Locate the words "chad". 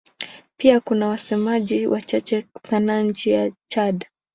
3.67-4.05